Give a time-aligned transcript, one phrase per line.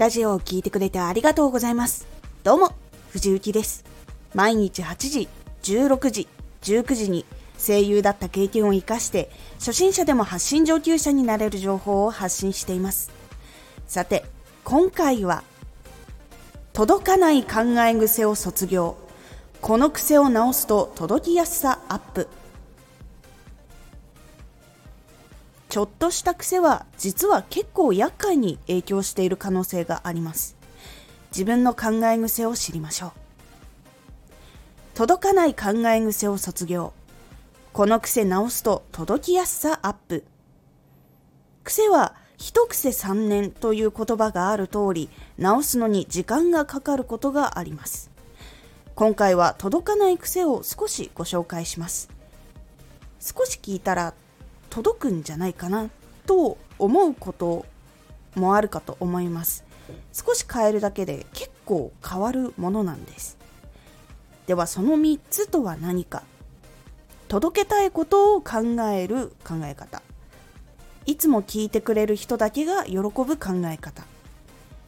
[0.00, 2.06] ラジオを聴いてくれてありがとうございます。
[2.42, 2.72] どうも、
[3.10, 3.84] 藤幸です。
[4.34, 5.28] 毎日8時、
[5.62, 6.26] 16時、
[6.62, 7.26] 19時に
[7.58, 9.28] 声優だった経験を活かして、
[9.58, 13.10] 初心者でも発信上級者になれる情報を発信しています。
[13.86, 14.24] さて、
[14.64, 15.44] 今回は、
[16.72, 18.96] 届かない考え癖を卒業。
[19.60, 22.26] この癖を直すと届きやすさアップ。
[25.70, 30.56] ちょっとした癖は実は結構厄介に影響している可能性があります。
[31.30, 33.12] 自分の考え癖を知りましょう。
[34.94, 36.92] 届かない考え癖を卒業。
[37.72, 40.24] この癖直すと届きやすさアップ。
[41.62, 45.08] 癖は一癖三年という言葉がある通り、
[45.38, 48.10] 直すのに時間がかかることがあります。
[48.96, 52.10] 今回は届かない癖を少しご紹介します。
[53.20, 54.14] 少し聞いたら
[54.70, 55.90] 届くんじゃないかな
[56.26, 57.66] と思うこと
[58.34, 59.64] もあるかと思います。
[60.12, 63.36] 少し変えるだけで結構変わるものなんです。
[64.46, 66.22] ではその3つとは何か。
[67.28, 70.02] 届けたいことを考える考え方。
[71.06, 74.04] いつも聞いてくれる人だけが喜ぶ考え方。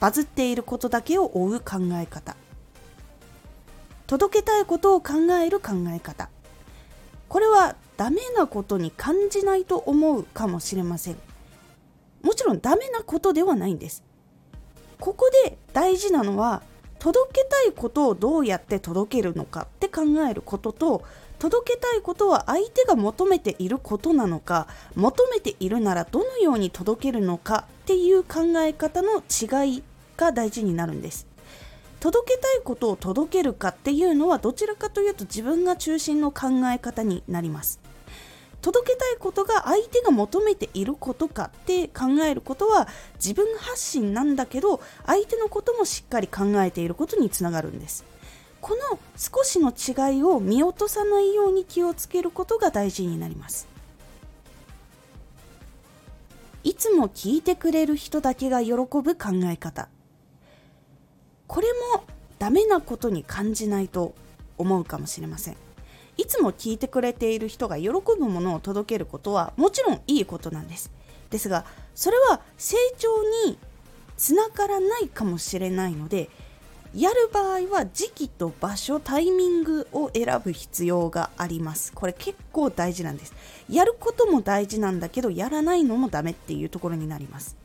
[0.00, 2.36] バズっていることだけを追う考え方。
[4.06, 6.28] 届けたいことを考える考え方。
[7.28, 11.16] これはダメなことに感じないと思うかもしれません。
[12.22, 14.02] もちろんダメなことではないんです。
[15.00, 16.62] ここで大事なのは
[16.98, 21.02] 届けたいことをどうやって届けるのかって考えることと
[21.38, 29.82] 届けたいことは相手が求めていることなのか求めているならどのように届けるのかっていう考え方の違い
[30.16, 31.33] が大事になるんです。
[32.04, 37.80] 届けたいことを届けるかっていうのはどちらかというと自分が中心の考え方になります。
[38.60, 48.04] 届けたいことが相手が求めていることかって考えることは自分発信なんだけど相手のこともしっかり考えていることにつながるんです。
[48.60, 53.66] この少しの違いを見落とさないように気をつけることが大事になります。
[56.64, 59.88] いつも聞いてくれる人だけが喜ぶ考え方。
[61.54, 62.02] これも
[62.40, 64.16] ダメなことに感じないと
[64.58, 65.56] 思うかもしれません。
[66.16, 70.90] いつも聞いてくれている人が喜ぶものを届けることはもちろんいいことなんです。
[71.30, 71.64] ですが
[71.94, 73.56] それは成長に
[74.16, 76.28] つながらないかもしれないので
[76.92, 81.92] やる場合は時期と場所タイミングを選ぶ必要があります。
[81.92, 83.32] これ結構大事なんです。
[83.70, 87.56] やることも大事なんだけどやらないのもダメっていうところになります。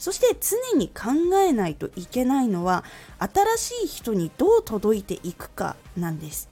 [0.00, 2.84] そして常に考えないといけないのは
[3.18, 6.48] 新しい人にどう届いていくかなんです。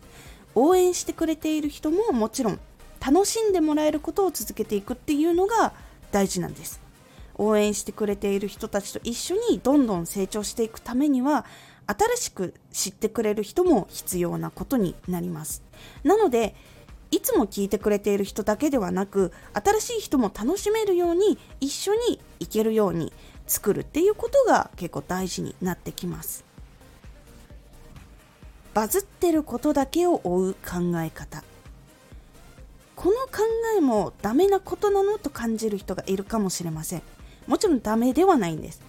[0.54, 2.60] 応援してくれている人ももちろん
[3.00, 5.72] 楽しんでもらえることを続けていくっていうのが
[6.12, 6.78] 大事なんです。
[7.37, 11.47] 応援してくれている人たちと一緒にどんどん成長していくためには
[11.87, 15.62] 新しく知ってくれる人も必要なことになります。
[16.04, 16.54] なので
[17.10, 23.12] いつも聞いてくれている人だけではなく新しい人も楽しめるように一緒に行けるように
[23.48, 26.44] 作るっていうことが結構大事になってきます。
[28.75, 31.42] バズってることだけを追う考え方。
[32.94, 33.44] この考
[33.76, 37.03] えもダメなことなのと感じる人がいるかもしれません。
[37.47, 38.82] もちろんダメではないんです。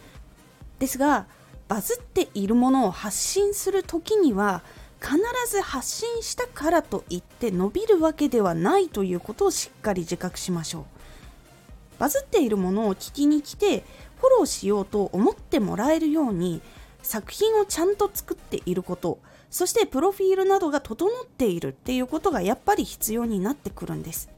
[0.78, 1.26] ですが
[1.68, 4.64] バズっているものを発信する時には
[5.02, 5.18] 必
[5.50, 10.86] ず発信したからといって伸びるわけではないということをしっかり自覚しましょう。
[12.00, 13.84] バズっているものを聞きに来て
[14.20, 16.62] フォローしようと思ってもらえるように
[17.02, 19.20] 作品をちゃんと作っていること
[19.50, 24.30] そしてプロフィールなどが整っているっていうことがやっぱり必要になってくるんです。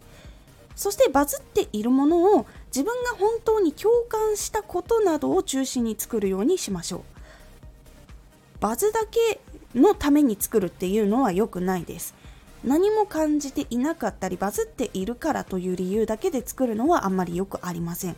[0.76, 7.02] そしてバズっているものを自分が本当に共感したことなどを中心に作るようにしましょう。
[8.62, 9.42] バズだけ
[9.76, 12.16] のために作るっていうのは良くないです。
[12.64, 18.16] 何も感じていなかったりバズっているからという理由だけで作るのはあんまりよくありません。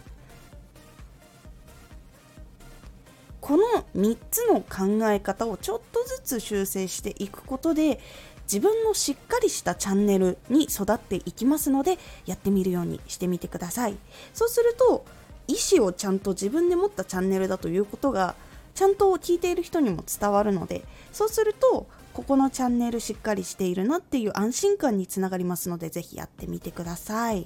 [3.44, 3.63] この
[3.98, 8.00] 3つの考え方をちょっとずつ修正していくことで
[8.44, 13.98] 自分のしっかりしたチャンネルに育っていきますのでやってみるようにしてみてください
[14.34, 15.04] そうすると
[15.50, 18.36] 意思をちゃんと自分で持ったチャンネルだということが
[18.75, 27.45] ちゃんと聞いている人にも伝わるのでそうするとここのチャンネルしっかりしているなっていう安心感につながりますのでぜひやってみてください。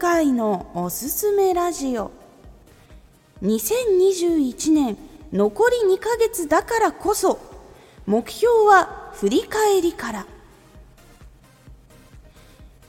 [0.00, 2.10] 回のおすすめラジオ。
[3.42, 4.96] 2021年
[5.30, 7.38] 残り2ヶ月だからこそ
[8.06, 10.26] 目標は振り返りから。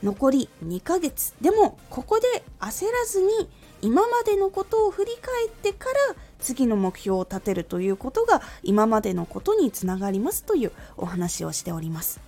[0.01, 3.49] 残り2ヶ月でもここで焦らずに
[3.81, 12.21] 今までのことを振り返ってから次の目標を立てるということが今までのことにつながりますというお話をしております。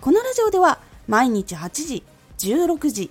[0.00, 2.02] このラジオでは毎日8時
[2.38, 3.10] 16時